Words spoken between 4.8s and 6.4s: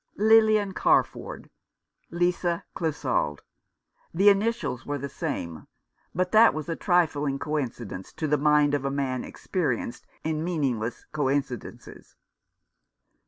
were the same; but